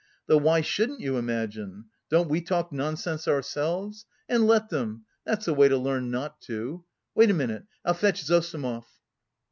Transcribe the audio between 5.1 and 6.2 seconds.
that's the way to learn